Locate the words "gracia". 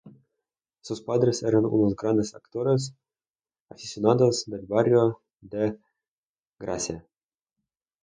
6.57-7.07